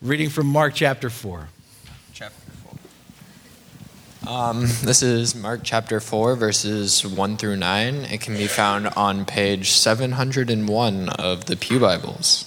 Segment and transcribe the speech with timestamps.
[0.00, 1.48] reading from Mark chapter 4.
[2.12, 2.50] Chapter
[4.22, 4.32] 4.
[4.32, 7.94] Um, this is Mark chapter 4, verses 1 through 9.
[8.04, 12.44] It can be found on page 701 of the Pew Bibles.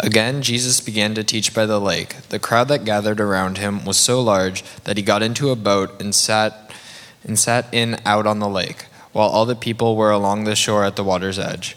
[0.00, 2.28] Again, Jesus began to teach by the lake.
[2.30, 6.00] The crowd that gathered around him was so large that he got into a boat
[6.02, 6.72] and sat,
[7.22, 10.84] and sat in out on the lake, while all the people were along the shore
[10.84, 11.76] at the water's edge.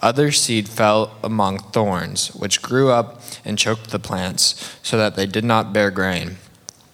[0.00, 5.26] Other seed fell among thorns, which grew up and choked the plants, so that they
[5.26, 6.36] did not bear grain.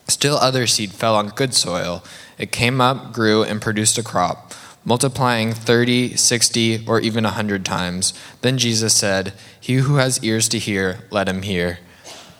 [0.08, 2.02] Still, other seed fell on good soil.
[2.38, 4.52] It came up, grew, and produced a crop
[4.86, 8.14] multiplying 30, 60, or even a 100 times.
[8.40, 11.80] Then Jesus said, He who has ears to hear, let him hear.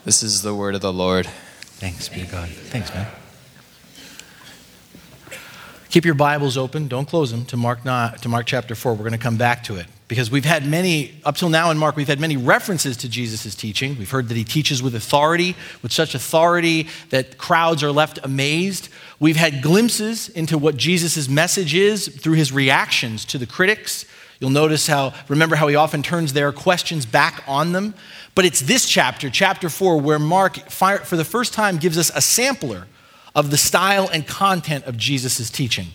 [0.05, 1.27] This is the word of the Lord.
[1.27, 2.49] Thanks be to God.
[2.49, 3.09] Thanks, man.
[5.91, 6.89] Keep your Bibles open.
[6.89, 8.93] Don't close them to Mark, to Mark chapter 4.
[8.93, 11.79] We're going to come back to it because we've had many, up till now in
[11.79, 13.99] Mark, we've had many references to Jesus' teaching.
[13.99, 18.89] We've heard that he teaches with authority, with such authority that crowds are left amazed.
[19.19, 24.05] We've had glimpses into what Jesus' message is through his reactions to the critics.
[24.39, 27.95] You'll notice how, remember how he often turns their questions back on them.
[28.35, 32.21] But it's this chapter, chapter 4, where Mark, for the first time, gives us a
[32.21, 32.87] sampler
[33.35, 35.89] of the style and content of Jesus' teaching.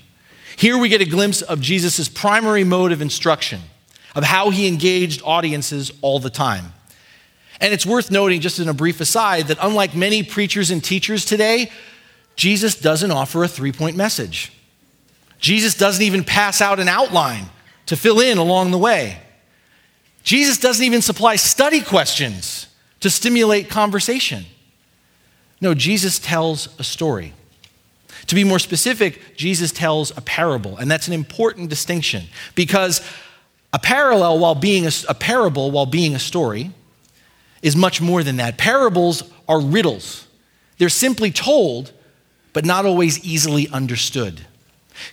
[0.57, 3.61] Here we get a glimpse of Jesus' primary mode of instruction,
[4.15, 6.73] of how he engaged audiences all the time.
[7.59, 11.25] And it's worth noting, just in a brief aside, that unlike many preachers and teachers
[11.25, 11.71] today,
[12.35, 14.51] Jesus doesn't offer a three point message.
[15.39, 17.45] Jesus doesn't even pass out an outline
[17.85, 19.19] to fill in along the way.
[20.23, 22.67] Jesus doesn't even supply study questions
[22.99, 24.45] to stimulate conversation.
[25.59, 27.33] No, Jesus tells a story.
[28.27, 32.25] To be more specific, Jesus tells a parable, and that's an important distinction
[32.55, 33.01] because
[33.73, 36.71] a parallel while being a, a parable while being a story
[37.61, 38.57] is much more than that.
[38.57, 40.27] Parables are riddles.
[40.77, 41.91] They're simply told
[42.53, 44.41] but not always easily understood.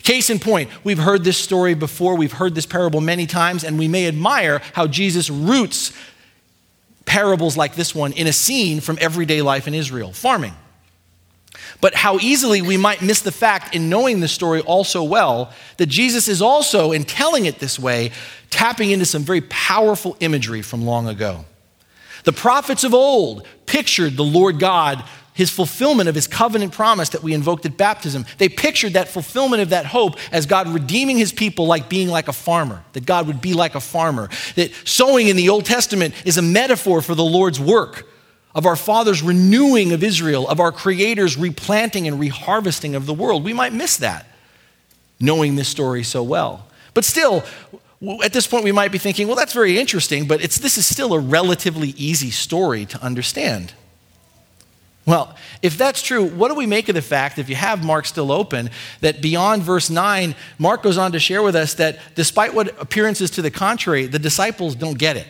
[0.02, 3.78] Case in point, we've heard this story before, we've heard this parable many times, and
[3.78, 5.92] we may admire how Jesus roots
[7.04, 10.54] parables like this one in a scene from everyday life in Israel farming.
[11.80, 15.52] But how easily we might miss the fact in knowing the story all so well
[15.76, 18.10] that Jesus is also, in telling it this way,
[18.50, 21.44] tapping into some very powerful imagery from long ago.
[22.24, 25.04] The prophets of old pictured the Lord God
[25.38, 28.26] his fulfillment of his covenant promise that we invoked at baptism.
[28.38, 32.26] They pictured that fulfillment of that hope as God redeeming his people like being like
[32.26, 34.30] a farmer, that God would be like a farmer.
[34.56, 38.08] That sowing in the Old Testament is a metaphor for the Lord's work,
[38.54, 43.44] of our Father's renewing of Israel, of our Creator's replanting and reharvesting of the world.
[43.44, 44.26] We might miss that,
[45.20, 46.66] knowing this story so well.
[46.94, 47.44] But still,
[48.22, 50.86] at this point, we might be thinking, well, that's very interesting, but it's, this is
[50.86, 53.74] still a relatively easy story to understand.
[55.04, 58.04] Well, if that's true, what do we make of the fact, if you have Mark
[58.04, 58.70] still open,
[59.00, 63.30] that beyond verse 9, Mark goes on to share with us that despite what appearances
[63.30, 65.26] to the contrary, the disciples don't get it.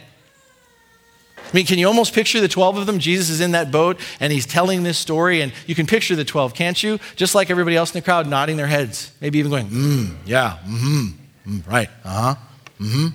[1.48, 2.98] I mean, can you almost picture the 12 of them?
[2.98, 6.24] Jesus is in that boat and he's telling this story, and you can picture the
[6.24, 6.98] 12, can't you?
[7.16, 10.58] Just like everybody else in the crowd nodding their heads, maybe even going, mm, yeah,
[10.66, 12.40] mm-hmm, mm, right, uh huh,
[12.78, 13.06] mm-hmm.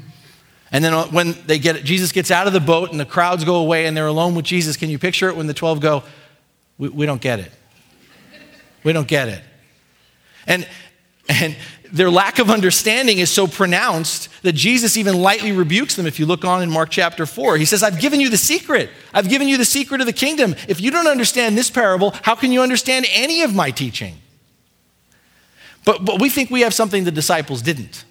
[0.72, 3.57] And then when they get, Jesus gets out of the boat and the crowds go
[3.57, 6.03] away and they're alone with Jesus, can you picture it when the 12 go,
[6.79, 7.51] we, we don't get it.
[8.83, 9.41] We don't get it.
[10.47, 10.67] And,
[11.29, 11.56] and
[11.91, 16.25] their lack of understanding is so pronounced that Jesus even lightly rebukes them if you
[16.25, 17.57] look on in Mark chapter 4.
[17.57, 18.89] He says, I've given you the secret.
[19.13, 20.56] I've given you the secret of the kingdom.
[20.67, 24.16] If you don't understand this parable, how can you understand any of my teaching?
[25.85, 28.05] But, but we think we have something the disciples didn't.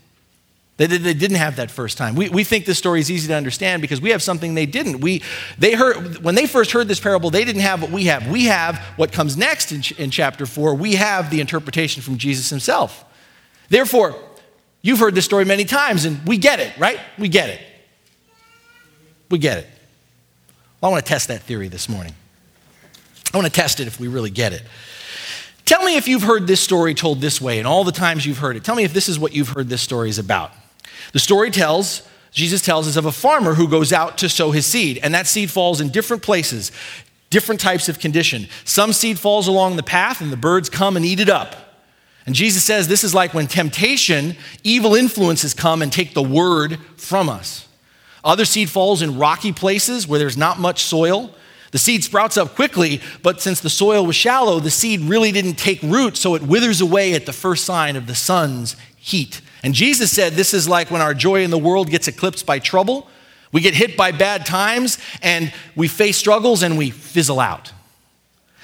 [0.79, 2.15] They, they didn't have that first time.
[2.15, 5.01] We, we think this story is easy to understand because we have something they didn't.
[5.01, 5.23] We,
[5.59, 8.27] they heard, when they first heard this parable, they didn't have what we have.
[8.29, 10.75] We have what comes next in, in chapter 4.
[10.75, 13.05] We have the interpretation from Jesus himself.
[13.69, 14.17] Therefore,
[14.81, 16.99] you've heard this story many times and we get it, right?
[17.19, 17.61] We get it.
[19.31, 19.67] We get it.
[20.81, 22.15] Well, I want to test that theory this morning.
[23.33, 24.63] I want to test it if we really get it.
[25.65, 28.39] Tell me if you've heard this story told this way and all the times you've
[28.39, 28.65] heard it.
[28.65, 30.51] Tell me if this is what you've heard this story is about.
[31.13, 34.67] The story tells, Jesus tells us of a farmer who goes out to sow his
[34.67, 36.71] seed, and that seed falls in different places.
[37.33, 38.47] different types of condition.
[38.65, 41.57] Some seed falls along the path and the birds come and eat it up.
[42.27, 46.79] And Jesus says this is like when temptation, evil influences come and take the word
[46.97, 47.67] from us.
[48.23, 51.35] Other seed falls in rocky places where there's not much soil.
[51.73, 55.55] The seed sprouts up quickly, but since the soil was shallow, the seed really didn't
[55.55, 59.41] take root, so it withers away at the first sign of the sun's heat.
[59.63, 62.59] And Jesus said this is like when our joy in the world gets eclipsed by
[62.59, 63.09] trouble.
[63.53, 67.73] We get hit by bad times and we face struggles and we fizzle out.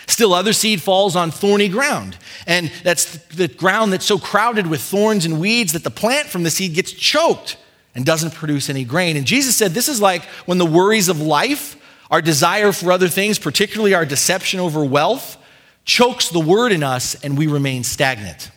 [0.07, 2.17] Still, other seed falls on thorny ground.
[2.47, 6.43] And that's the ground that's so crowded with thorns and weeds that the plant from
[6.45, 7.59] the seed gets choked
[7.95, 9.19] and doesn't produce any grain.
[9.19, 11.77] And Jesus said, This is like when the worries of life,
[12.11, 15.37] our desire for other things, particularly our deception over wealth,
[15.85, 18.51] chokes the word in us and we remain stagnant.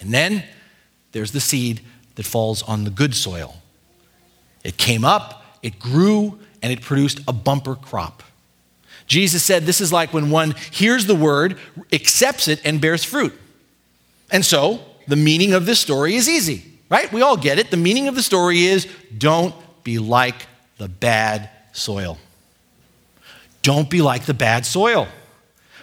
[0.00, 0.42] And then
[1.12, 1.80] there's the seed
[2.14, 3.56] that falls on the good soil.
[4.64, 8.22] It came up, it grew, and it produced a bumper crop.
[9.06, 11.58] Jesus said this is like when one hears the word,
[11.92, 13.36] accepts it, and bears fruit.
[14.30, 17.12] And so the meaning of this story is easy, right?
[17.12, 17.70] We all get it.
[17.70, 18.86] The meaning of the story is
[19.16, 20.46] don't be like
[20.78, 22.18] the bad soil.
[23.62, 25.08] Don't be like the bad soil.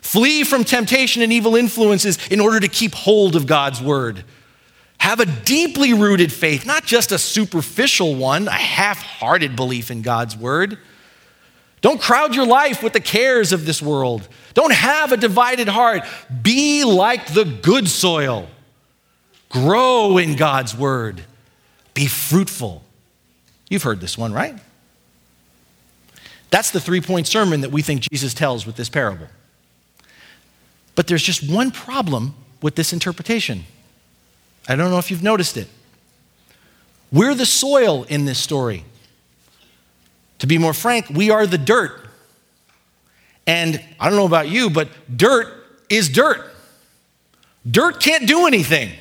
[0.02, 4.24] Flee from temptation and evil influences in order to keep hold of God's word.
[5.00, 10.02] Have a deeply rooted faith, not just a superficial one, a half hearted belief in
[10.02, 10.78] God's word.
[11.82, 14.28] Don't crowd your life with the cares of this world.
[14.54, 16.04] Don't have a divided heart.
[16.42, 18.48] Be like the good soil.
[19.50, 21.24] Grow in God's word.
[21.94, 22.84] Be fruitful.
[23.70, 24.56] You've heard this one, right?
[26.50, 29.28] That's the three point sermon that we think Jesus tells with this parable.
[30.96, 33.66] But there's just one problem with this interpretation.
[34.68, 35.68] I don't know if you've noticed it.
[37.12, 38.84] We're the soil in this story.
[40.40, 42.02] To be more frank, we are the dirt.
[43.46, 45.48] And I don't know about you, but dirt
[45.90, 46.54] is dirt.
[47.70, 48.92] Dirt can't do anything.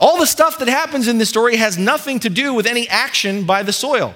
[0.00, 3.44] All the stuff that happens in this story has nothing to do with any action
[3.44, 4.14] by the soil.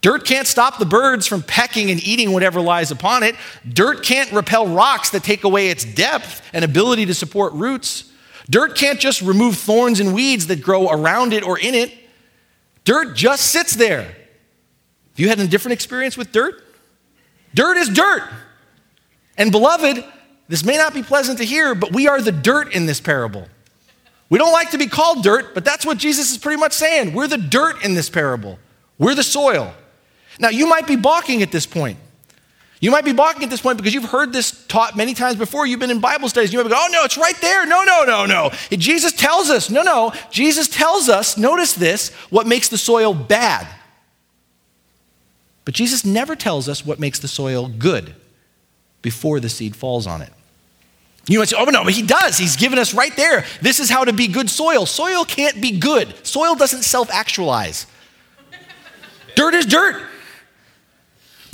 [0.00, 3.36] Dirt can't stop the birds from pecking and eating whatever lies upon it.
[3.66, 8.10] Dirt can't repel rocks that take away its depth and ability to support roots.
[8.48, 11.92] Dirt can't just remove thorns and weeds that grow around it or in it.
[12.84, 14.02] Dirt just sits there.
[14.02, 16.62] Have you had a different experience with dirt?
[17.54, 18.22] Dirt is dirt.
[19.38, 20.04] And beloved,
[20.48, 23.48] this may not be pleasant to hear, but we are the dirt in this parable.
[24.28, 27.14] We don't like to be called dirt, but that's what Jesus is pretty much saying.
[27.14, 28.58] We're the dirt in this parable,
[28.98, 29.72] we're the soil.
[30.40, 31.96] Now, you might be balking at this point.
[32.80, 35.66] You might be balking at this point because you've heard this taught many times before.
[35.66, 36.52] You've been in Bible studies.
[36.52, 37.64] You might be going, oh, no, it's right there.
[37.66, 38.50] No, no, no, no.
[38.70, 40.12] Jesus tells us, no, no.
[40.30, 43.66] Jesus tells us, notice this, what makes the soil bad.
[45.64, 48.14] But Jesus never tells us what makes the soil good
[49.00, 50.30] before the seed falls on it.
[51.26, 52.36] You might say, oh, no, but he does.
[52.36, 53.46] He's given us right there.
[53.62, 54.84] This is how to be good soil.
[54.84, 57.86] Soil can't be good, soil doesn't self actualize.
[59.36, 60.02] dirt is dirt.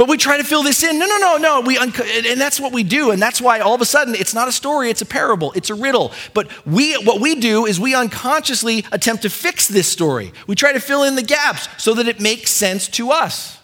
[0.01, 0.99] But we try to fill this in.
[0.99, 1.61] No, no, no, no.
[1.61, 1.93] We un-
[2.25, 3.11] and that's what we do.
[3.11, 5.69] And that's why all of a sudden it's not a story, it's a parable, it's
[5.69, 6.13] a riddle.
[6.33, 10.33] But we, what we do is we unconsciously attempt to fix this story.
[10.47, 13.59] We try to fill in the gaps so that it makes sense to us.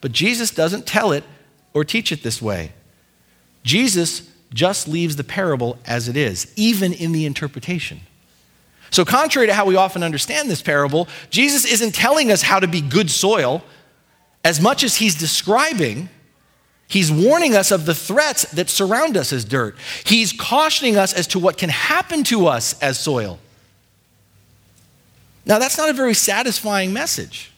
[0.00, 1.22] But Jesus doesn't tell it
[1.72, 2.72] or teach it this way.
[3.62, 8.00] Jesus just leaves the parable as it is, even in the interpretation.
[8.90, 12.66] So, contrary to how we often understand this parable, Jesus isn't telling us how to
[12.66, 13.62] be good soil
[14.44, 16.08] as much as he's describing,
[16.88, 19.76] he's warning us of the threats that surround us as dirt.
[20.04, 23.38] He's cautioning us as to what can happen to us as soil.
[25.44, 27.50] Now, that's not a very satisfying message.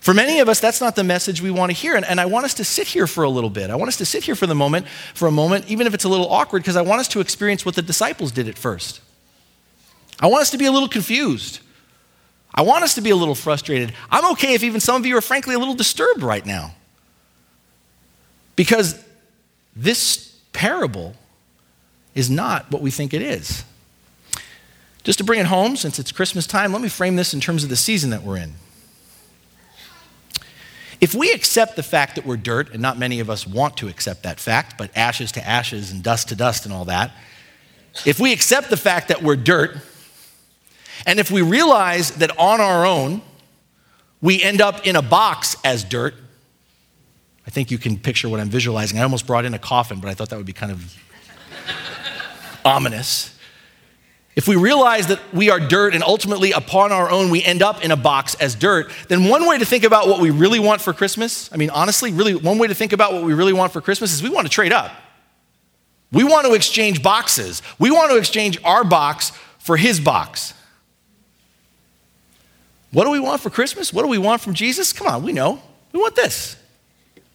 [0.00, 1.96] For many of us, that's not the message we want to hear.
[1.96, 3.68] And, and, I want us to sit here for a little bit.
[3.68, 6.04] I want us to sit here for the moment, for a moment, even if it's
[6.04, 9.00] a little awkward, because I want us to experience what the disciples did at first.
[10.20, 11.60] I want us to be a little confused.
[12.54, 13.92] I want us to be a little frustrated.
[14.10, 16.74] I'm okay if even some of you are frankly a little disturbed right now.
[18.56, 19.02] Because
[19.76, 21.14] this parable
[22.14, 23.64] is not what we think it is.
[25.04, 27.62] Just to bring it home, since it's Christmas time, let me frame this in terms
[27.62, 28.54] of the season that we're in.
[31.00, 33.88] If we accept the fact that we're dirt, and not many of us want to
[33.88, 37.12] accept that fact, but ashes to ashes and dust to dust and all that,
[38.04, 39.78] if we accept the fact that we're dirt,
[41.06, 43.22] and if we realize that on our own,
[44.20, 46.14] we end up in a box as dirt,
[47.46, 48.98] I think you can picture what I'm visualizing.
[48.98, 50.96] I almost brought in a coffin, but I thought that would be kind of
[52.64, 53.34] ominous.
[54.36, 57.82] if we realize that we are dirt and ultimately upon our own we end up
[57.82, 60.82] in a box as dirt, then one way to think about what we really want
[60.82, 63.72] for Christmas, I mean, honestly, really, one way to think about what we really want
[63.72, 64.92] for Christmas is we want to trade up.
[66.12, 67.62] We want to exchange boxes.
[67.78, 70.54] We want to exchange our box for his box.
[72.90, 73.92] What do we want for Christmas?
[73.92, 74.92] What do we want from Jesus?
[74.92, 75.60] Come on, we know.
[75.92, 76.56] We want this.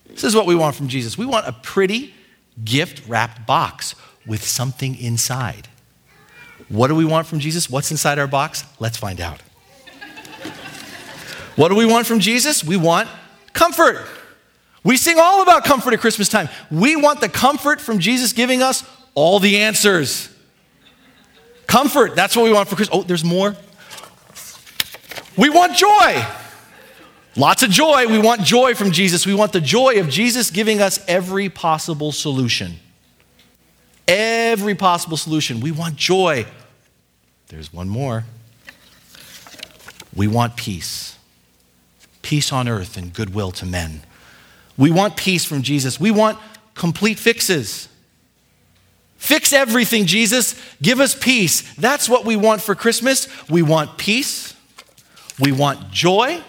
[0.08, 1.18] This is what we want from Jesus.
[1.18, 2.14] We want a pretty
[2.64, 3.96] gift wrapped box
[4.26, 5.68] with something inside.
[6.70, 7.70] What do we want from Jesus?
[7.70, 8.64] What's inside our box?
[8.80, 9.42] Let's find out.
[11.56, 12.64] what do we want from Jesus?
[12.64, 13.10] We want
[13.54, 14.08] comfort.
[14.84, 16.50] We sing all about comfort at Christmas time.
[16.70, 18.84] We want the comfort from Jesus giving us
[19.16, 20.30] all the answers.
[21.68, 23.00] Comfort, that's what we want for Christmas.
[23.00, 23.56] Oh, there's more.
[25.38, 26.26] We want joy.
[27.36, 28.08] Lots of joy.
[28.08, 29.26] We want joy from Jesus.
[29.26, 32.74] We want the joy of Jesus giving us every possible solution.
[34.08, 35.60] Every possible solution.
[35.60, 36.46] We want joy.
[37.48, 38.26] There's one more.
[40.16, 41.18] We want peace.
[42.22, 44.02] Peace on earth and goodwill to men.
[44.78, 46.00] We want peace from Jesus.
[46.00, 46.38] We want
[46.76, 47.88] complete fixes.
[49.18, 50.60] Fix everything, Jesus.
[50.82, 51.74] Give us peace.
[51.76, 53.28] That's what we want for Christmas.
[53.50, 54.53] We want peace.
[55.40, 56.42] We want joy.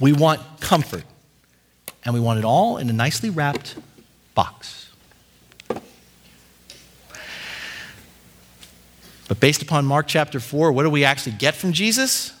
[0.00, 1.04] We want comfort.
[2.04, 3.76] And we want it all in a nicely wrapped
[4.34, 4.90] box.
[9.28, 12.34] But based upon Mark chapter 4, what do we actually get from Jesus?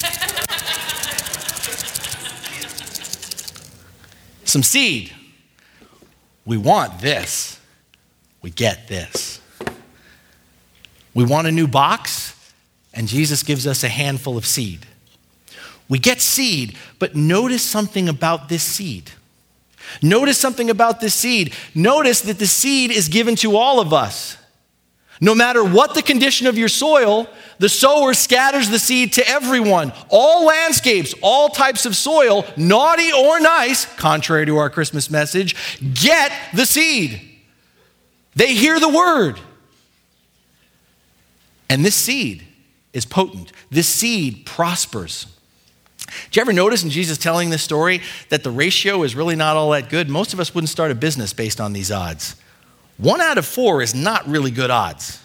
[4.44, 5.12] Some seed.
[6.46, 7.60] We want this.
[8.42, 9.40] We get this.
[11.14, 12.33] We want a new box,
[12.94, 14.86] and Jesus gives us a handful of seed.
[15.88, 19.10] We get seed, but notice something about this seed.
[20.00, 21.52] Notice something about this seed.
[21.74, 24.38] Notice that the seed is given to all of us.
[25.20, 29.92] No matter what the condition of your soil, the sower scatters the seed to everyone.
[30.08, 35.54] All landscapes, all types of soil, naughty or nice, contrary to our Christmas message,
[35.94, 37.20] get the seed.
[38.34, 39.38] They hear the word.
[41.68, 42.42] And this seed
[42.94, 43.52] is potent.
[43.70, 45.26] This seed prospers.
[46.26, 49.56] Did you ever notice in Jesus telling this story that the ratio is really not
[49.56, 50.08] all that good?
[50.08, 52.36] Most of us wouldn't start a business based on these odds.
[52.96, 55.20] One out of four is not really good odds.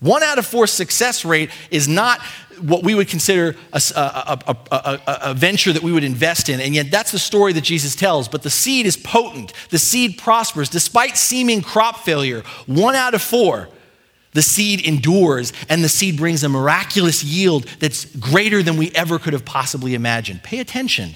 [0.00, 2.20] One out of four success rate is not
[2.60, 6.60] what we would consider a, a, a, a, venture that we would invest in.
[6.60, 8.28] And yet, that's the story that Jesus tells.
[8.28, 10.68] But the seed is potent, the seed prospers.
[10.68, 13.68] Despite seeming crop failure, one out of four,
[14.34, 19.18] the seed endures, and the seed brings a miraculous yield that's greater than we ever
[19.18, 20.42] could have possibly imagined.
[20.42, 21.14] Pay attention.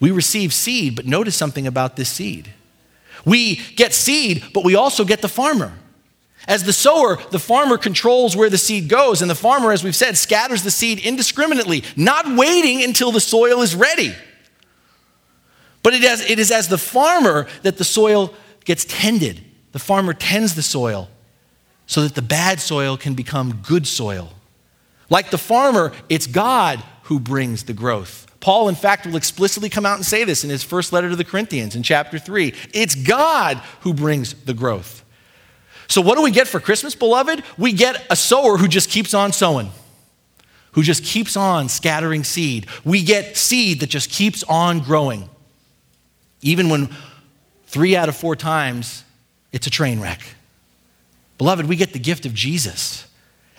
[0.00, 2.52] We receive seed, but notice something about this seed.
[3.24, 5.72] We get seed, but we also get the farmer.
[6.48, 9.94] As the sower, the farmer controls where the seed goes, and the farmer, as we've
[9.94, 14.12] said, scatters the seed indiscriminately, not waiting until the soil is ready.
[15.84, 18.34] But it is, it is as the farmer that the soil
[18.64, 19.44] gets tended.
[19.70, 21.08] The farmer tends the soil
[21.90, 24.32] so that the bad soil can become good soil.
[25.08, 28.28] Like the farmer, it's God who brings the growth.
[28.38, 31.16] Paul, in fact, will explicitly come out and say this in his first letter to
[31.16, 32.54] the Corinthians in chapter 3.
[32.72, 35.04] It's God who brings the growth.
[35.88, 37.42] So, what do we get for Christmas, beloved?
[37.58, 39.72] We get a sower who just keeps on sowing,
[40.72, 42.68] who just keeps on scattering seed.
[42.84, 45.28] We get seed that just keeps on growing.
[46.40, 46.88] Even when
[47.66, 49.02] three out of four times
[49.50, 50.20] it's a train wreck.
[51.40, 53.06] Beloved, we get the gift of Jesus.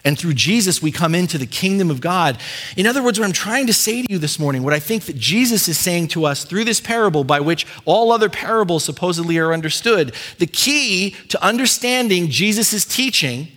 [0.05, 2.37] And through Jesus, we come into the kingdom of God.
[2.77, 5.05] In other words, what I'm trying to say to you this morning, what I think
[5.05, 9.39] that Jesus is saying to us through this parable, by which all other parables supposedly
[9.39, 13.47] are understood, the key to understanding Jesus' teaching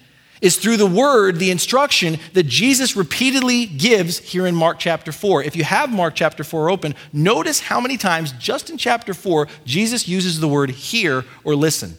[0.40, 5.42] is through the word, the instruction that Jesus repeatedly gives here in Mark chapter 4.
[5.42, 9.48] If you have Mark chapter 4 open, notice how many times, just in chapter 4,
[9.66, 11.98] Jesus uses the word hear or listen.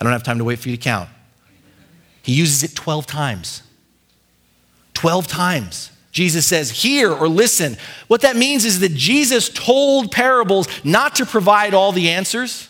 [0.00, 1.08] I don't have time to wait for you to count.
[2.22, 3.62] He uses it 12 times.
[4.94, 5.90] 12 times.
[6.10, 7.76] Jesus says, hear or listen.
[8.08, 12.68] What that means is that Jesus told parables not to provide all the answers.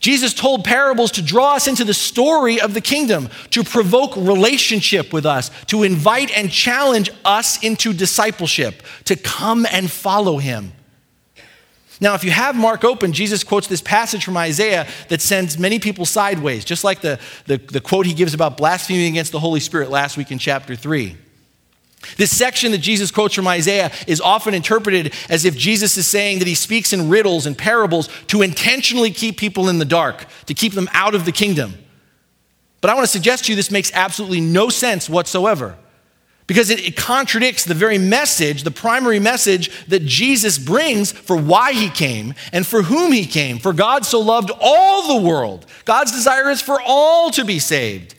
[0.00, 5.12] Jesus told parables to draw us into the story of the kingdom, to provoke relationship
[5.12, 10.72] with us, to invite and challenge us into discipleship, to come and follow him.
[12.02, 15.78] Now, if you have Mark open, Jesus quotes this passage from Isaiah that sends many
[15.78, 19.60] people sideways, just like the, the, the quote he gives about blaspheming against the Holy
[19.60, 21.16] Spirit last week in chapter 3.
[22.16, 26.40] This section that Jesus quotes from Isaiah is often interpreted as if Jesus is saying
[26.40, 30.54] that he speaks in riddles and parables to intentionally keep people in the dark, to
[30.54, 31.74] keep them out of the kingdom.
[32.80, 35.78] But I want to suggest to you this makes absolutely no sense whatsoever
[36.52, 41.72] because it, it, contradicts the very message, the primary message that Jesus brings for why
[41.72, 43.58] he came and for whom he came.
[43.58, 48.14] For God so loved all the world, God's desire is for all to be saved.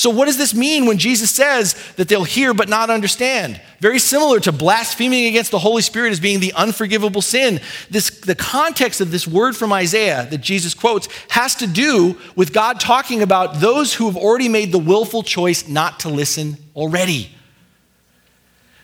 [0.00, 3.60] So, what does this mean when Jesus says that they'll hear but not understand?
[3.80, 7.60] Very similar to blaspheming against the Holy Spirit as being the unforgivable sin.
[7.90, 12.54] This, the context of this word from Isaiah that Jesus quotes has to do with
[12.54, 17.30] God talking about those who have already made the willful choice not to listen already.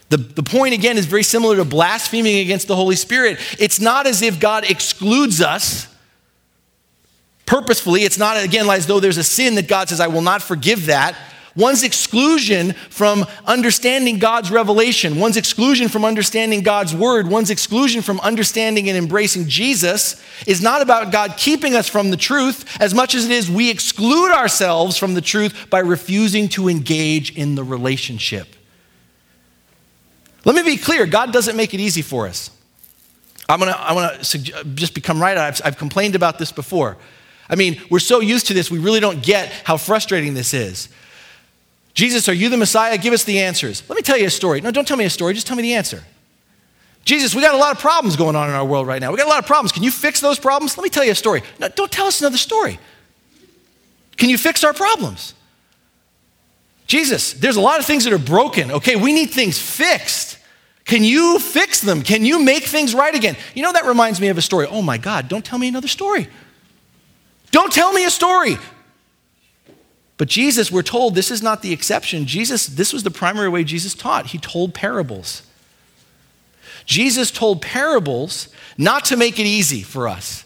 [0.09, 3.39] The, the point, again, is very similar to blaspheming against the Holy Spirit.
[3.57, 5.87] It's not as if God excludes us
[7.47, 8.03] purposefully.
[8.03, 10.85] It's not, again, as though there's a sin that God says, I will not forgive
[10.85, 11.17] that.
[11.55, 18.19] One's exclusion from understanding God's revelation, one's exclusion from understanding God's word, one's exclusion from
[18.19, 23.15] understanding and embracing Jesus is not about God keeping us from the truth as much
[23.15, 27.63] as it is we exclude ourselves from the truth by refusing to engage in the
[27.63, 28.55] relationship.
[30.45, 32.51] Let me be clear God doesn't make it easy for us.
[33.49, 34.37] I'm gonna, I want to
[34.75, 35.35] just become right.
[35.35, 36.97] I've, I've complained about this before.
[37.49, 40.89] I mean, we're so used to this, we really don't get how frustrating this is.
[41.93, 42.97] Jesus, are you the Messiah?
[42.97, 43.81] Give us the answers.
[43.89, 44.61] Let me tell you a story.
[44.61, 46.03] No, don't tell me a story, just tell me the answer.
[47.05, 49.11] Jesus, we got a lot of problems going on in our world right now.
[49.11, 49.71] We got a lot of problems.
[49.71, 50.77] Can you fix those problems?
[50.77, 51.41] Let me tell you a story.
[51.57, 52.79] No, don't tell us another story.
[54.17, 55.33] Can you fix our problems?
[56.85, 58.71] Jesus, there's a lot of things that are broken.
[58.71, 60.37] Okay, we need things fixed.
[60.83, 62.01] Can you fix them?
[62.01, 63.35] Can you make things right again?
[63.53, 64.67] You know, that reminds me of a story.
[64.69, 66.27] Oh my God, don't tell me another story.
[67.51, 68.57] Don't tell me a story.
[70.17, 72.25] But Jesus, we're told this is not the exception.
[72.25, 74.27] Jesus, this was the primary way Jesus taught.
[74.27, 75.43] He told parables.
[76.85, 80.45] Jesus told parables not to make it easy for us.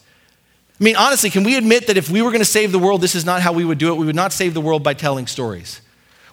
[0.79, 3.01] I mean, honestly, can we admit that if we were going to save the world,
[3.01, 3.98] this is not how we would do it?
[3.98, 5.79] We would not save the world by telling stories.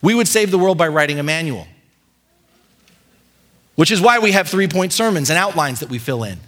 [0.01, 1.67] We would save the world by writing a manual,
[3.75, 6.39] which is why we have three point sermons and outlines that we fill in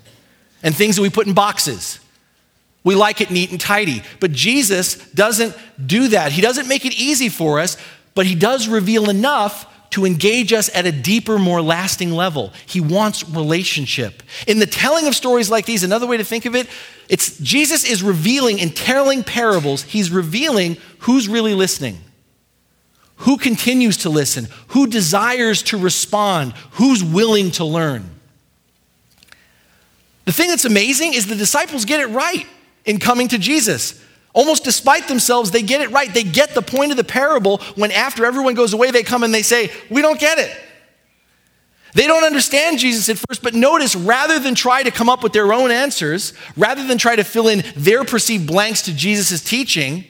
[0.62, 2.00] and things that we put in boxes.
[2.82, 4.02] We like it neat and tidy.
[4.21, 6.32] But Jesus doesn't do that.
[6.32, 7.76] He doesn't make it easy for us,
[8.14, 12.52] but He does reveal enough to engage us at a deeper, more lasting level.
[12.66, 14.23] He wants relationship.
[14.47, 16.69] In the telling of stories like these, another way to think of it,
[17.08, 21.99] it's Jesus is revealing in telling parables, he's revealing who's really listening.
[23.16, 24.47] Who continues to listen?
[24.69, 26.54] Who desires to respond?
[26.73, 28.08] Who's willing to learn?
[30.25, 32.47] The thing that's amazing is the disciples get it right
[32.84, 34.02] in coming to Jesus.
[34.32, 36.12] Almost despite themselves, they get it right.
[36.12, 39.34] They get the point of the parable when, after everyone goes away, they come and
[39.34, 40.56] they say, We don't get it.
[41.95, 45.32] They don't understand Jesus at first, but notice rather than try to come up with
[45.32, 50.04] their own answers, rather than try to fill in their perceived blanks to Jesus' teaching,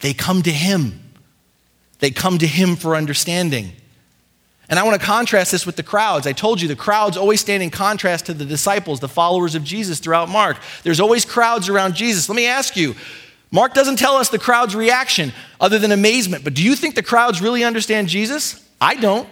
[0.00, 1.00] they come to Him.
[1.98, 3.72] They come to Him for understanding.
[4.70, 6.28] And I want to contrast this with the crowds.
[6.28, 9.64] I told you the crowds always stand in contrast to the disciples, the followers of
[9.64, 10.58] Jesus throughout Mark.
[10.84, 12.28] There's always crowds around Jesus.
[12.28, 12.94] Let me ask you
[13.50, 17.02] Mark doesn't tell us the crowd's reaction other than amazement, but do you think the
[17.02, 18.64] crowds really understand Jesus?
[18.80, 19.28] I don't.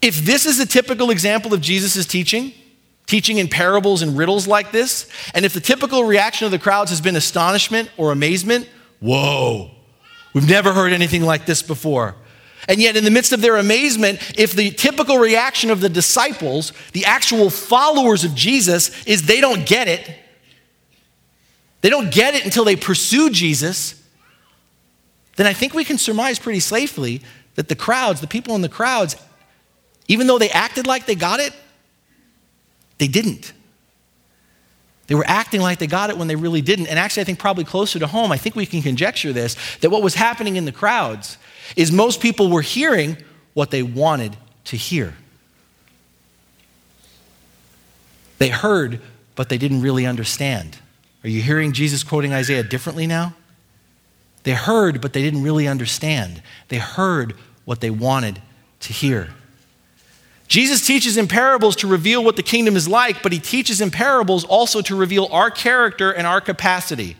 [0.00, 2.54] If this is a typical example of Jesus' teaching,
[3.06, 6.90] teaching in parables and riddles like this, and if the typical reaction of the crowds
[6.90, 8.66] has been astonishment or amazement,
[9.00, 9.70] whoa,
[10.32, 12.16] we've never heard anything like this before.
[12.68, 16.72] And yet, in the midst of their amazement, if the typical reaction of the disciples,
[16.92, 20.10] the actual followers of Jesus, is they don't get it,
[21.82, 24.00] they don't get it until they pursue Jesus,
[25.36, 27.20] then I think we can surmise pretty safely
[27.56, 29.16] that the crowds, the people in the crowds,
[30.08, 31.52] even though they acted like they got it,
[32.98, 33.52] they didn't.
[35.06, 36.86] They were acting like they got it when they really didn't.
[36.86, 39.90] And actually, I think probably closer to home, I think we can conjecture this that
[39.90, 41.36] what was happening in the crowds
[41.76, 43.16] is most people were hearing
[43.52, 45.14] what they wanted to hear.
[48.38, 49.00] They heard,
[49.34, 50.78] but they didn't really understand.
[51.22, 53.34] Are you hearing Jesus quoting Isaiah differently now?
[54.42, 56.42] They heard, but they didn't really understand.
[56.68, 58.42] They heard what they wanted
[58.80, 59.30] to hear.
[60.46, 63.90] Jesus teaches in parables to reveal what the kingdom is like, but he teaches in
[63.90, 67.16] parables also to reveal our character and our capacity.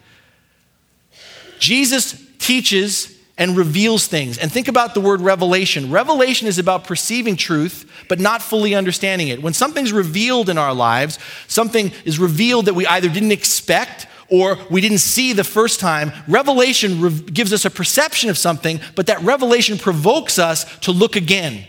[1.59, 4.39] Jesus teaches and reveals things.
[4.39, 5.91] And think about the word revelation.
[5.91, 9.43] Revelation is about perceiving truth, but not fully understanding it.
[9.43, 14.59] When something's revealed in our lives, something is revealed that we either didn't expect or
[14.71, 16.13] we didn't see the first time.
[16.29, 21.17] Revelation re- gives us a perception of something, but that revelation provokes us to look
[21.17, 21.65] again,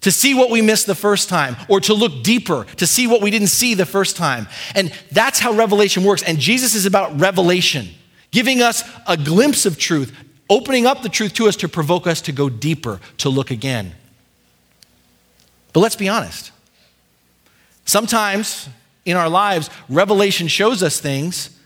[0.00, 3.20] to see what we missed the first time, or to look deeper, to see what
[3.20, 4.46] we didn't see the first time.
[4.74, 6.22] And that's how revelation works.
[6.22, 7.88] And Jesus is about revelation,
[8.30, 10.16] giving us a glimpse of truth,
[10.48, 13.92] opening up the truth to us to provoke us to go deeper, to look again.
[15.72, 16.52] But let's be honest.
[17.84, 18.68] Sometimes
[19.04, 21.58] in our lives, revelation shows us things,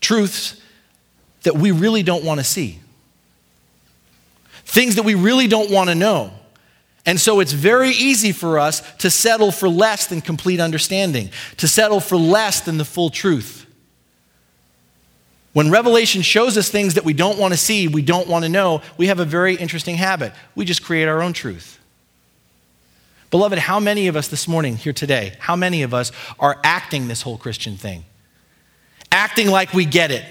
[0.00, 0.60] truths,
[1.44, 2.80] that we really don't want to see.
[4.64, 6.32] Things that we really don't want to know.
[7.08, 11.66] And so it's very easy for us to settle for less than complete understanding, to
[11.66, 13.64] settle for less than the full truth.
[15.54, 18.50] When Revelation shows us things that we don't want to see, we don't want to
[18.50, 20.34] know, we have a very interesting habit.
[20.54, 21.78] We just create our own truth.
[23.30, 27.08] Beloved, how many of us this morning, here today, how many of us are acting
[27.08, 28.04] this whole Christian thing?
[29.10, 30.26] Acting like we get it.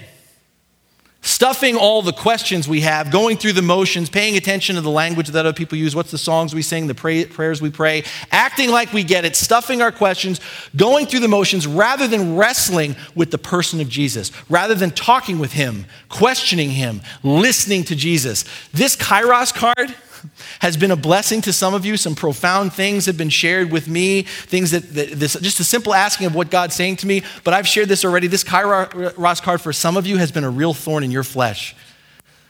[1.20, 5.28] Stuffing all the questions we have, going through the motions, paying attention to the language
[5.28, 8.70] that other people use, what's the songs we sing, the pray, prayers we pray, acting
[8.70, 10.40] like we get it, stuffing our questions,
[10.76, 15.40] going through the motions rather than wrestling with the person of Jesus, rather than talking
[15.40, 18.44] with him, questioning him, listening to Jesus.
[18.72, 19.94] This Kairos card,
[20.60, 21.96] has been a blessing to some of you.
[21.96, 25.94] Some profound things have been shared with me, things that, that this, just a simple
[25.94, 27.22] asking of what God's saying to me.
[27.44, 28.26] But I've shared this already.
[28.26, 31.74] This Kairos card for some of you has been a real thorn in your flesh.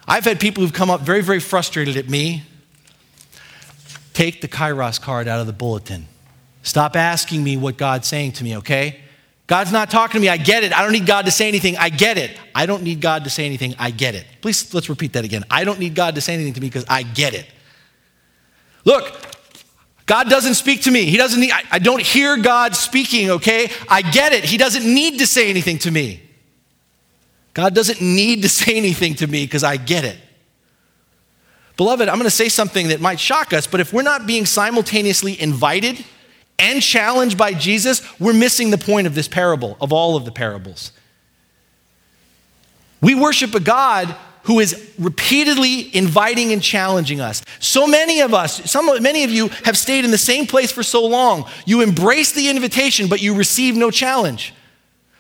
[0.07, 2.44] I've had people who've come up very, very frustrated at me.
[4.14, 6.07] Take the Kairos card out of the bulletin.
[6.62, 9.00] Stop asking me what God's saying to me, okay?
[9.46, 10.28] God's not talking to me.
[10.28, 10.76] I get it.
[10.76, 11.76] I don't need God to say anything.
[11.78, 12.38] I get it.
[12.54, 13.74] I don't need God to say anything.
[13.78, 14.26] I get it.
[14.42, 15.44] Please, let's repeat that again.
[15.50, 17.46] I don't need God to say anything to me because I get it.
[18.84, 19.12] Look,
[20.06, 21.04] God doesn't speak to me.
[21.04, 23.70] He doesn't need, I, I don't hear God speaking, okay?
[23.88, 24.44] I get it.
[24.44, 26.22] He doesn't need to say anything to me.
[27.52, 30.16] God doesn't need to say anything to me because I get it.
[31.76, 34.46] Beloved, I'm going to say something that might shock us, but if we're not being
[34.46, 36.04] simultaneously invited
[36.58, 40.32] and challenged by Jesus, we're missing the point of this parable, of all of the
[40.32, 40.90] parables.
[43.00, 44.16] We worship a God
[44.48, 47.42] who is repeatedly inviting and challenging us.
[47.61, 50.82] So many of us, some many of you have stayed in the same place for
[50.82, 51.44] so long.
[51.66, 54.54] You embrace the invitation, but you receive no challenge.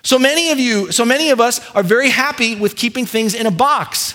[0.02, 3.44] So many of you, so many of us are very happy with keeping things in
[3.44, 4.14] a box.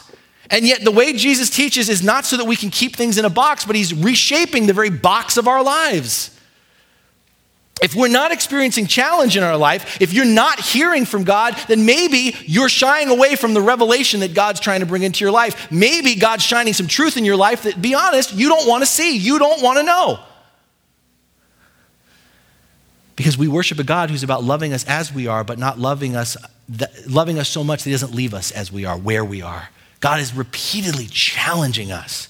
[0.49, 3.23] And yet the way Jesus teaches is not so that we can keep things in
[3.23, 6.35] a box, but he's reshaping the very box of our lives.
[7.81, 11.85] If we're not experiencing challenge in our life, if you're not hearing from God, then
[11.85, 15.71] maybe you're shying away from the revelation that God's trying to bring into your life.
[15.71, 18.85] Maybe God's shining some truth in your life that, be honest, you don't want to
[18.85, 20.19] see, you don't want to know.
[23.15, 26.15] Because we worship a God who's about loving us as we are, but not loving
[26.15, 26.37] us,
[27.07, 29.69] loving us so much that He doesn't leave us as we are, where we are.
[29.99, 32.27] God is repeatedly challenging us.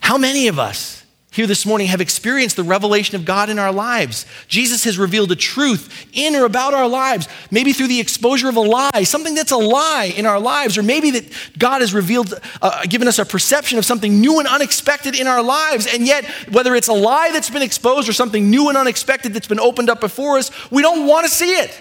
[0.00, 1.01] How many of us
[1.32, 4.26] here this morning have experienced the revelation of God in our lives.
[4.48, 8.56] Jesus has revealed a truth in or about our lives, maybe through the exposure of
[8.56, 11.24] a lie, something that's a lie in our lives, or maybe that
[11.58, 15.42] God has revealed, uh, given us a perception of something new and unexpected in our
[15.42, 15.86] lives.
[15.86, 19.48] And yet, whether it's a lie that's been exposed or something new and unexpected that's
[19.48, 21.74] been opened up before us, we don't want to see it.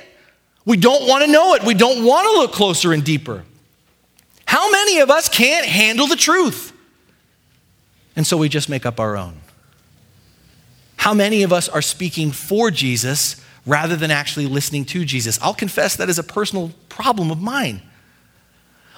[0.63, 1.63] We don't want to know it.
[1.63, 3.43] We don't want to look closer and deeper.
[4.45, 6.71] How many of us can't handle the truth?
[8.15, 9.40] And so we just make up our own.
[11.01, 15.39] How many of us are speaking for Jesus rather than actually listening to Jesus?
[15.41, 17.81] I'll confess that is a personal problem of mine.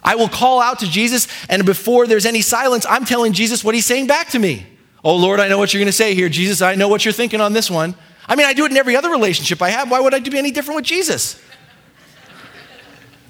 [0.04, 3.74] I will call out to Jesus, and before there's any silence, I'm telling Jesus what
[3.74, 4.68] he's saying back to me.
[5.02, 6.28] Oh, Lord, I know what you're going to say here.
[6.28, 7.96] Jesus, I know what you're thinking on this one.
[8.28, 9.89] I mean, I do it in every other relationship I have.
[9.89, 11.42] Why would I do any different with Jesus?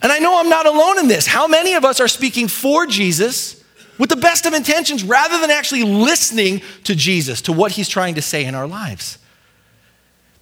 [0.02, 1.28] And I know I'm not alone in this.
[1.28, 3.63] How many of us are speaking for Jesus
[3.98, 8.16] with the best of intentions rather than actually listening to Jesus, to what he's trying
[8.16, 9.18] to say in our lives.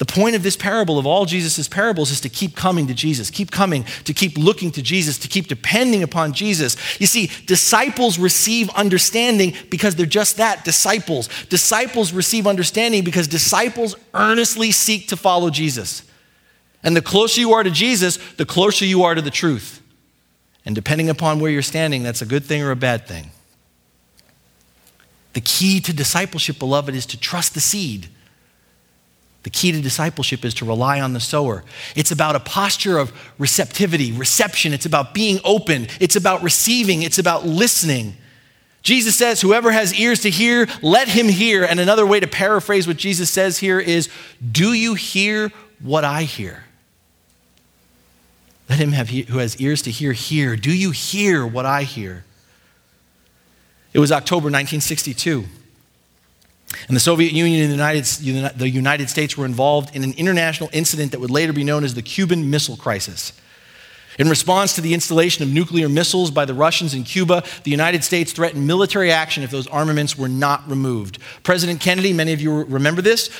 [0.01, 3.29] The point of this parable, of all Jesus' parables, is to keep coming to Jesus,
[3.29, 6.75] keep coming, to keep looking to Jesus, to keep depending upon Jesus.
[6.99, 11.29] You see, disciples receive understanding because they're just that disciples.
[11.49, 16.01] Disciples receive understanding because disciples earnestly seek to follow Jesus.
[16.81, 19.83] And the closer you are to Jesus, the closer you are to the truth.
[20.65, 23.29] And depending upon where you're standing, that's a good thing or a bad thing.
[25.33, 28.07] The key to discipleship, beloved, is to trust the seed.
[29.43, 31.63] The key to discipleship is to rely on the sower.
[31.95, 34.73] It's about a posture of receptivity, reception.
[34.73, 35.87] It's about being open.
[35.99, 37.01] It's about receiving.
[37.01, 38.17] It's about listening.
[38.83, 41.63] Jesus says, Whoever has ears to hear, let him hear.
[41.63, 44.09] And another way to paraphrase what Jesus says here is,
[44.51, 46.65] Do you hear what I hear?
[48.69, 50.55] Let him have who has ears to hear hear.
[50.55, 52.23] Do you hear what I hear?
[53.93, 55.45] It was October 1962.
[56.87, 60.69] And the Soviet Union and the United, the United States were involved in an international
[60.71, 63.33] incident that would later be known as the Cuban Missile Crisis.
[64.21, 68.03] In response to the installation of nuclear missiles by the Russians in Cuba, the United
[68.03, 71.17] States threatened military action if those armaments were not removed.
[71.41, 73.31] President Kennedy, many of you remember this,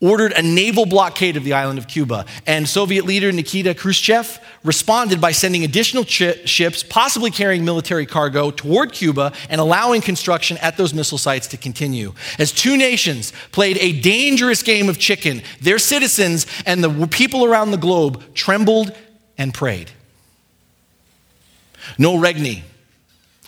[0.00, 2.26] ordered a naval blockade of the island of Cuba.
[2.48, 8.50] And Soviet leader Nikita Khrushchev responded by sending additional ch- ships, possibly carrying military cargo,
[8.50, 12.12] toward Cuba and allowing construction at those missile sites to continue.
[12.40, 17.70] As two nations played a dangerous game of chicken, their citizens and the people around
[17.70, 18.92] the globe trembled
[19.38, 19.92] and prayed.
[21.98, 22.62] Noel Regney.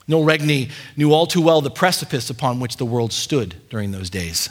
[0.09, 4.11] Noel Regney knew all too well the precipice upon which the world stood during those
[4.11, 4.49] days.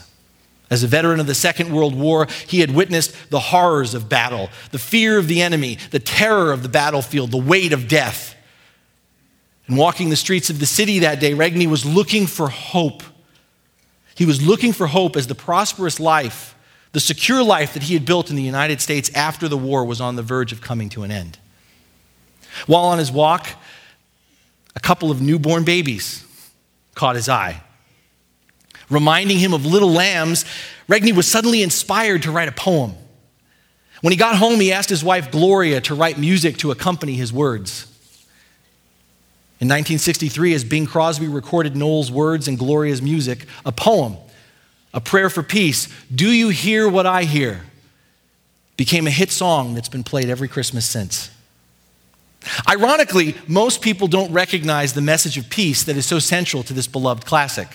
[0.69, 4.49] As a veteran of the Second World War, he had witnessed the horrors of battle,
[4.71, 8.35] the fear of the enemy, the terror of the battlefield, the weight of death.
[9.67, 13.03] And walking the streets of the city that day, Regney was looking for hope.
[14.15, 16.55] He was looking for hope as the prosperous life,
[16.93, 20.01] the secure life that he had built in the United States after the war was
[20.01, 21.37] on the verge of coming to an end.
[22.67, 23.49] While on his walk,
[24.75, 26.25] a couple of newborn babies
[26.93, 27.61] caught his eye.
[28.89, 30.45] Reminding him of little lambs,
[30.87, 32.93] Regney was suddenly inspired to write a poem.
[34.01, 37.33] When he got home, he asked his wife Gloria to write music to accompany his
[37.33, 37.85] words.
[39.59, 44.17] In 1963, as Bing Crosby recorded Noel's words and Gloria's music, a poem,
[44.93, 47.61] a prayer for peace, Do You Hear What I Hear,
[48.77, 51.31] became a hit song that's been played every Christmas since.
[52.69, 56.87] Ironically, most people don't recognize the message of peace that is so central to this
[56.87, 57.67] beloved classic.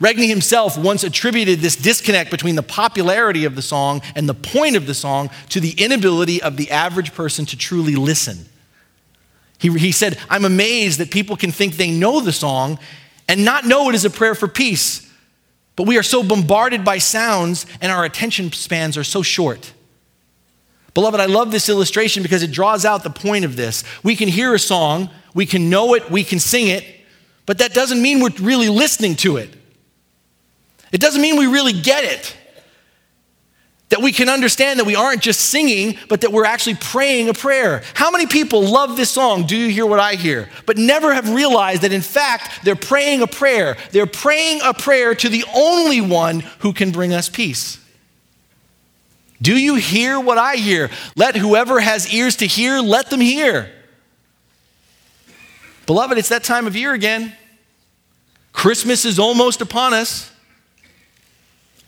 [0.00, 4.76] Regney himself once attributed this disconnect between the popularity of the song and the point
[4.76, 8.46] of the song to the inability of the average person to truly listen.
[9.58, 12.78] He, he said, I'm amazed that people can think they know the song
[13.26, 15.04] and not know it is a prayer for peace.
[15.74, 19.72] But we are so bombarded by sounds and our attention spans are so short.
[20.98, 23.84] Beloved, I love this illustration because it draws out the point of this.
[24.02, 26.84] We can hear a song, we can know it, we can sing it,
[27.46, 29.54] but that doesn't mean we're really listening to it.
[30.90, 32.36] It doesn't mean we really get it.
[33.90, 37.32] That we can understand that we aren't just singing, but that we're actually praying a
[37.32, 37.84] prayer.
[37.94, 40.48] How many people love this song, Do You Hear What I Hear?
[40.66, 43.76] But never have realized that in fact they're praying a prayer.
[43.92, 47.78] They're praying a prayer to the only one who can bring us peace.
[49.40, 50.90] Do you hear what I hear?
[51.16, 53.70] Let whoever has ears to hear, let them hear.
[55.86, 57.32] Beloved, it's that time of year again.
[58.52, 60.32] Christmas is almost upon us.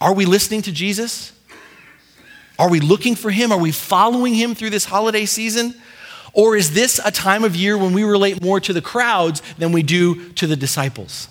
[0.01, 1.33] Are we listening to Jesus?
[2.59, 3.53] Are we looking for him?
[3.53, 5.75] Are we following him through this holiday season?
[6.33, 9.73] Or is this a time of year when we relate more to the crowds than
[9.73, 11.29] we do to the disciples?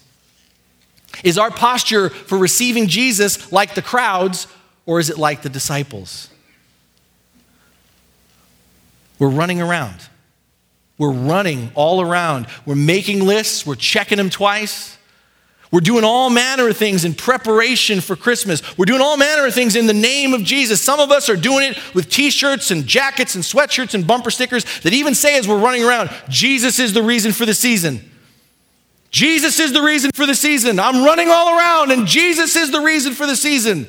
[1.23, 4.47] Is our posture for receiving Jesus like the crowds
[4.89, 6.31] or is it like the disciples?
[9.19, 9.97] We're running around.
[10.97, 12.47] We're running all around.
[12.65, 13.67] We're making lists.
[13.67, 14.97] We're checking them twice.
[15.71, 18.63] We're doing all manner of things in preparation for Christmas.
[18.79, 20.81] We're doing all manner of things in the name of Jesus.
[20.81, 24.31] Some of us are doing it with t shirts and jackets and sweatshirts and bumper
[24.31, 28.09] stickers that even say as we're running around, Jesus is the reason for the season.
[29.11, 30.79] Jesus is the reason for the season.
[30.79, 33.87] I'm running all around and Jesus is the reason for the season.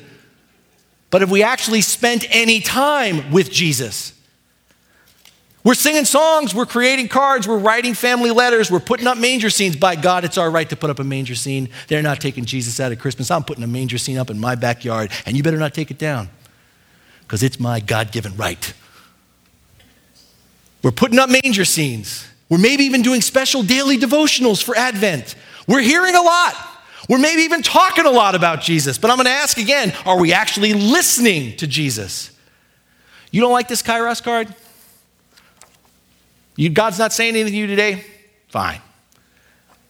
[1.11, 4.13] But have we actually spent any time with Jesus?
[5.63, 9.75] We're singing songs, we're creating cards, we're writing family letters, we're putting up manger scenes.
[9.75, 11.69] By God, it's our right to put up a manger scene.
[11.87, 13.29] They're not taking Jesus out of Christmas.
[13.29, 15.99] I'm putting a manger scene up in my backyard, and you better not take it
[15.99, 16.29] down
[17.21, 18.73] because it's my God given right.
[20.81, 22.25] We're putting up manger scenes.
[22.49, 25.35] We're maybe even doing special daily devotionals for Advent.
[25.67, 26.70] We're hearing a lot.
[27.09, 30.19] We're maybe even talking a lot about Jesus, but I'm going to ask again are
[30.19, 32.31] we actually listening to Jesus?
[33.31, 34.53] You don't like this Kairos card?
[36.55, 38.03] You, God's not saying anything to you today?
[38.49, 38.81] Fine.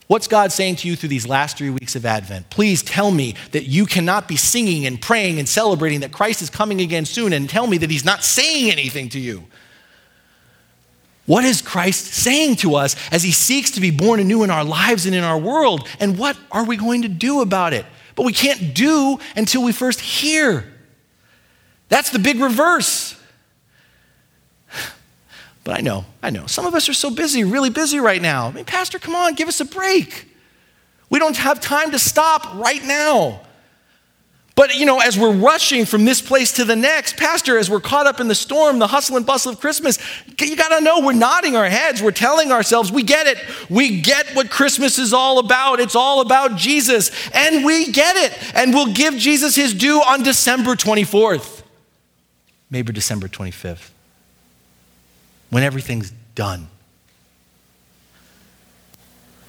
[0.08, 2.50] What's God saying to you through these last three weeks of Advent?
[2.50, 6.50] Please tell me that you cannot be singing and praying and celebrating that Christ is
[6.50, 9.46] coming again soon and tell me that He's not saying anything to you.
[11.26, 14.64] What is Christ saying to us as he seeks to be born anew in our
[14.64, 15.88] lives and in our world?
[16.00, 17.86] And what are we going to do about it?
[18.16, 20.66] But we can't do until we first hear.
[21.90, 23.20] That's the big reverse.
[25.64, 26.48] But I know, I know.
[26.48, 28.48] Some of us are so busy, really busy right now.
[28.48, 30.28] I mean, Pastor, come on, give us a break.
[31.12, 33.42] We don't have time to stop right now.
[34.56, 37.80] But, you know, as we're rushing from this place to the next, Pastor, as we're
[37.80, 39.98] caught up in the storm, the hustle and bustle of Christmas,
[40.40, 42.02] you got to know we're nodding our heads.
[42.02, 43.38] We're telling ourselves, we get it.
[43.70, 45.80] We get what Christmas is all about.
[45.80, 47.12] It's all about Jesus.
[47.34, 48.56] And we get it.
[48.56, 51.64] And we'll give Jesus his due on December 24th,
[52.70, 53.90] maybe December 25th,
[55.50, 56.68] when everything's done.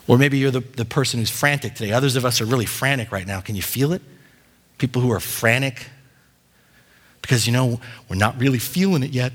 [0.07, 1.93] Or maybe you're the, the person who's frantic today.
[1.93, 3.41] Others of us are really frantic right now.
[3.41, 4.03] Can you feel it?
[4.83, 5.87] People who are frantic
[7.21, 9.33] because, you know, we're not really feeling it yet.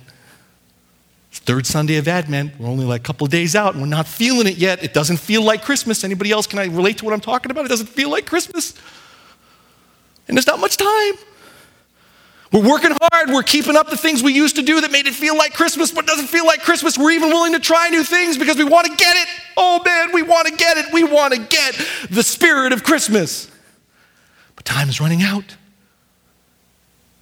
[1.31, 2.59] It's third Sunday of Advent.
[2.59, 4.83] We're only like a couple days out and we're not feeling it yet.
[4.83, 6.03] It doesn't feel like Christmas.
[6.03, 7.63] Anybody else, can I relate to what I'm talking about?
[7.63, 8.73] It doesn't feel like Christmas.
[10.27, 11.13] And there's not much time.
[12.51, 13.29] We're working hard.
[13.29, 15.93] We're keeping up the things we used to do that made it feel like Christmas,
[15.93, 16.97] but doesn't feel like Christmas.
[16.97, 19.29] We're even willing to try new things because we want to get it.
[19.55, 20.87] Oh man, we want to get it.
[20.91, 21.73] We want to get
[22.09, 23.49] the spirit of Christmas.
[24.67, 25.55] Time is running out.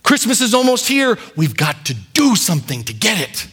[0.02, 1.16] Christmas is almost here.
[1.36, 3.48] We've got to do something to get it.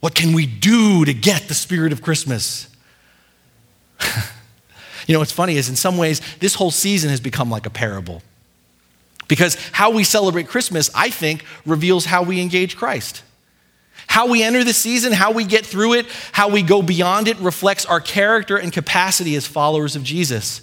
[0.00, 2.66] What can we do to get the spirit of Christmas?
[5.06, 7.70] you know, what's funny is in some ways, this whole season has become like a
[7.70, 8.22] parable.
[9.28, 13.22] Because how we celebrate Christmas, I think, reveals how we engage Christ.
[14.06, 17.36] How we enter the season, how we get through it, how we go beyond it
[17.36, 20.62] reflects our character and capacity as followers of Jesus.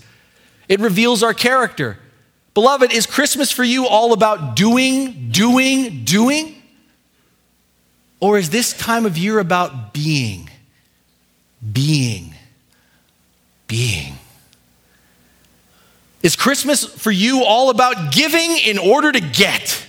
[0.67, 1.99] It reveals our character.
[2.55, 6.55] Beloved, is Christmas for you all about doing, doing, doing?
[8.21, 10.49] Or is this time of year about being,
[11.73, 12.33] being,
[13.67, 14.13] being?
[16.23, 19.85] Is Christmas for you all about giving in order to get?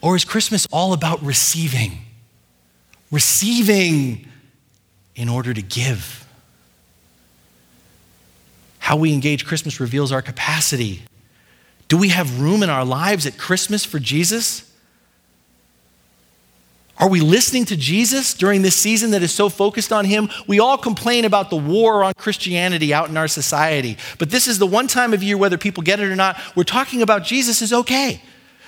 [0.00, 1.98] Or is Christmas all about receiving?
[3.10, 4.28] Receiving
[5.16, 6.26] in order to give.
[8.92, 11.00] How we engage Christmas reveals our capacity.
[11.88, 14.70] Do we have room in our lives at Christmas for Jesus?
[16.98, 20.28] Are we listening to Jesus during this season that is so focused on Him?
[20.46, 24.58] We all complain about the war on Christianity out in our society, but this is
[24.58, 27.62] the one time of year, whether people get it or not, we're talking about Jesus
[27.62, 28.20] is okay.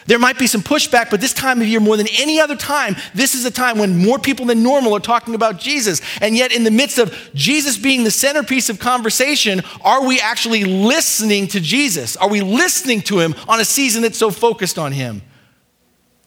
[0.07, 2.97] There might be some pushback, but this time of year, more than any other time,
[3.15, 6.03] this is a time when more people than normal are talking about Jesus.
[6.21, 10.65] And yet, in the midst of Jesus being the centerpiece of conversation, are we actually
[10.65, 12.17] listening to Jesus?
[12.17, 15.23] Are we listening to him on a season that's so focused on him?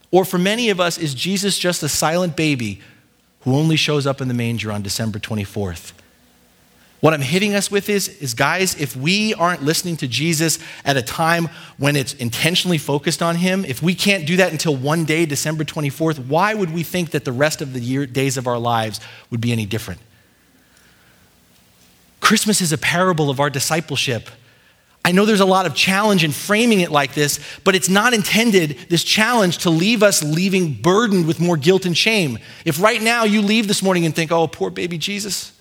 [0.10, 2.82] Or for many of us, is Jesus just a silent baby
[3.42, 5.92] who only shows up in the manger on December 24th?
[7.00, 10.98] What I'm hitting us with is, is, guys, if we aren't listening to Jesus at
[10.98, 15.06] a time when it's intentionally focused on Him, if we can't do that until one
[15.06, 18.48] day, December 24th, why would we think that the rest of the year, days of
[18.48, 20.02] our lives would be any different?
[22.20, 24.30] Christmas is a parable of our discipleship.
[25.06, 28.14] I know there's a lot of challenge in framing it like this, but it's not
[28.14, 32.40] intended, this challenge, to leave us leaving burdened with more guilt and shame.
[32.66, 35.57] If right now you leave this morning and think, oh, poor baby Jesus,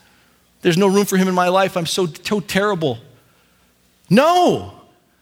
[0.62, 1.76] there's no room for him in my life.
[1.76, 2.98] I'm so, so terrible.
[4.10, 4.72] No.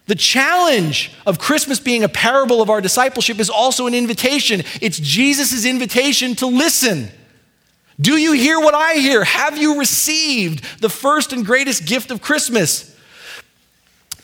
[0.07, 4.62] The challenge of Christmas being a parable of our discipleship is also an invitation.
[4.83, 7.09] It's Jesus' invitation to listen.
[8.01, 9.25] Do you hear what I hear?
[9.25, 12.94] Have you received the first and greatest gift of Christmas?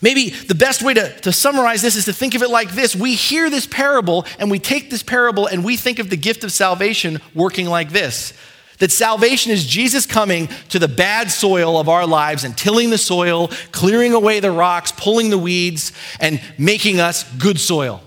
[0.01, 2.95] Maybe the best way to, to summarize this is to think of it like this
[2.95, 6.43] We hear this parable, and we take this parable and we think of the gift
[6.43, 8.33] of salvation working like this
[8.81, 12.97] that salvation is Jesus coming to the bad soil of our lives and tilling the
[12.97, 18.01] soil, clearing away the rocks, pulling the weeds, and making us good soil.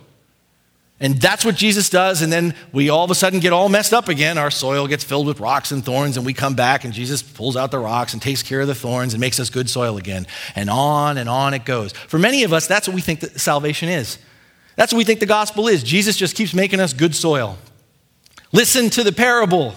[0.98, 2.22] And that's what Jesus does.
[2.22, 4.36] And then we all of a sudden get all messed up again.
[4.36, 7.56] Our soil gets filled with rocks and thorns, and we come back, and Jesus pulls
[7.56, 10.26] out the rocks and takes care of the thorns and makes us good soil again.
[10.56, 11.92] And on and on it goes.
[11.92, 14.18] For many of us, that's what we think that salvation is.
[14.74, 15.84] That's what we think the gospel is.
[15.84, 17.58] Jesus just keeps making us good soil.
[18.50, 19.76] Listen to the parable.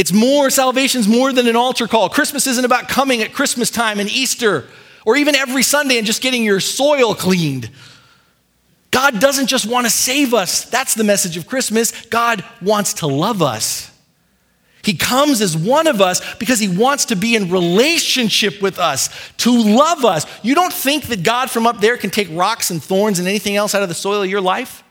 [0.00, 2.08] It's more, salvation's more than an altar call.
[2.08, 4.66] Christmas isn't about coming at Christmas time and Easter
[5.04, 7.68] or even every Sunday and just getting your soil cleaned.
[8.90, 10.64] God doesn't just want to save us.
[10.64, 12.06] That's the message of Christmas.
[12.06, 13.94] God wants to love us.
[14.82, 19.10] He comes as one of us because he wants to be in relationship with us,
[19.36, 20.24] to love us.
[20.42, 23.54] You don't think that God from up there can take rocks and thorns and anything
[23.54, 24.82] else out of the soil of your life?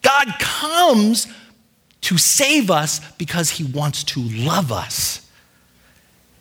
[0.00, 1.26] God comes
[2.08, 5.28] to save us because he wants to love us.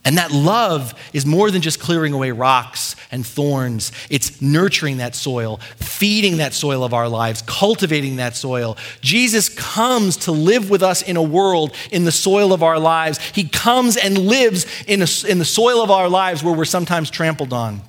[0.06, 3.92] And that love is more than just clearing away rocks and thorns.
[4.10, 8.78] It's nurturing that soil, feeding that soil of our lives, cultivating that soil.
[9.02, 13.20] Jesus comes to live with us in a world in the soil of our lives.
[13.36, 17.10] He comes and lives in, a, in the soil of our lives where we're sometimes
[17.10, 17.82] trampled on,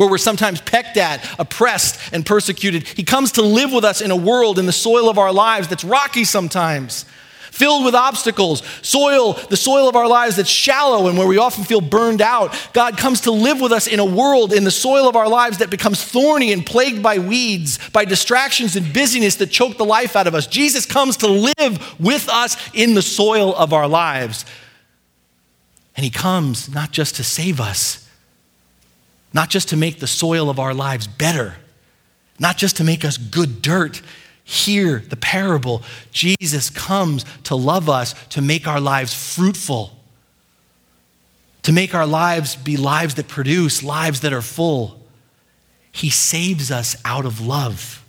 [0.00, 2.88] where we're sometimes pecked at, oppressed, and persecuted.
[2.88, 5.68] He comes to live with us in a world, in the soil of our lives
[5.68, 7.04] that's rocky sometimes,
[7.50, 11.64] filled with obstacles, soil, the soil of our lives that's shallow and where we often
[11.64, 12.56] feel burned out.
[12.72, 15.58] God comes to live with us in a world, in the soil of our lives
[15.58, 20.16] that becomes thorny and plagued by weeds, by distractions and busyness that choke the life
[20.16, 20.46] out of us.
[20.46, 24.46] Jesus comes to live with us in the soil of our lives.
[25.94, 28.06] And He comes not just to save us
[29.32, 31.56] not just to make the soil of our lives better,
[32.38, 34.02] not just to make us good dirt.
[34.42, 35.82] Hear the parable.
[36.10, 39.96] Jesus comes to love us, to make our lives fruitful,
[41.62, 45.00] to make our lives be lives that produce, lives that are full.
[45.92, 48.04] He saves us out of love.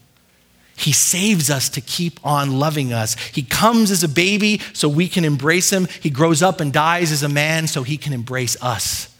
[0.75, 3.13] He saves us to keep on loving us.
[3.15, 5.87] He comes as a baby so we can embrace him.
[6.01, 9.10] He grows up and dies as a man so he can embrace us.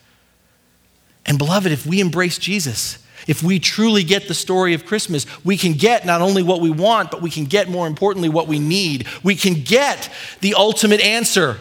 [1.32, 5.56] And beloved, if we embrace Jesus, if we truly get the story of Christmas, we
[5.56, 8.60] can get not only what we want, but we can get more importantly what we
[8.60, 9.08] need.
[9.24, 10.12] We can get
[10.42, 11.58] the ultimate answer,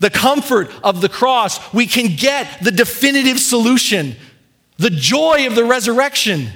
[0.00, 1.72] the comfort of the cross.
[1.72, 4.16] We can get the definitive solution,
[4.78, 6.48] the joy of the resurrection.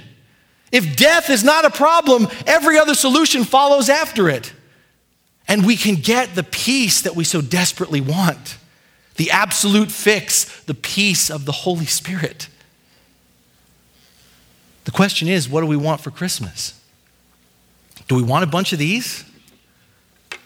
[0.69, 4.51] If death is not a problem, every other solution follows after it.
[5.47, 8.57] And we can get the peace that we so desperately want
[9.15, 12.47] the absolute fix, the peace of the Holy Spirit.
[14.85, 16.79] The question is what do we want for Christmas?
[18.07, 19.23] Do we want a bunch of these?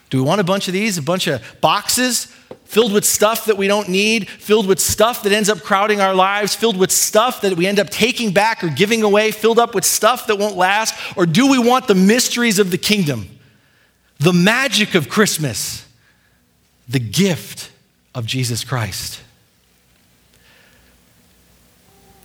[0.10, 0.98] Do we want a bunch of these?
[0.98, 2.26] A bunch of boxes
[2.66, 6.14] filled with stuff that we don't need, filled with stuff that ends up crowding our
[6.14, 9.74] lives, filled with stuff that we end up taking back or giving away, filled up
[9.74, 10.94] with stuff that won't last?
[11.16, 13.30] Or do we want the mysteries of the kingdom,
[14.20, 15.86] the magic of Christmas,
[16.90, 17.72] the gift
[18.18, 19.22] of Jesus Christ.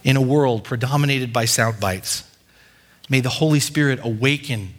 [0.02, 2.24] In a world predominated by sound bites,
[3.10, 4.72] may the Holy Spirit awaken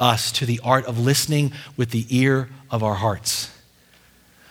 [0.00, 3.56] us to the art of listening with the ear of our hearts.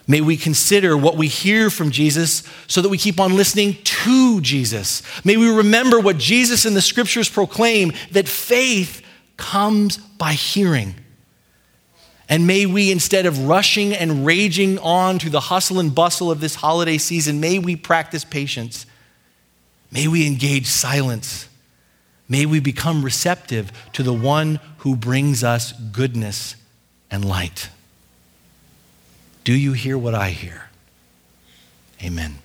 [0.08, 4.40] May we consider what we hear from Jesus so that we keep on listening to
[4.40, 5.04] Jesus.
[5.26, 10.96] May we remember what Jesus and the scriptures proclaim that faith comes by hearing
[12.30, 16.40] and may we, instead of rushing and raging on to the hustle and bustle of
[16.40, 18.86] this holiday season, may we practice patience.
[19.92, 21.50] May we engage silence.
[22.30, 26.56] May we become receptive to the one who brings us goodness
[27.10, 27.70] and light.
[29.44, 30.70] Do you hear what I hear?
[32.04, 32.38] Amen.